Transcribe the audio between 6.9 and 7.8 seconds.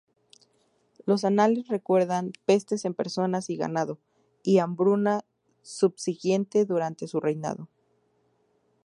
su reinado.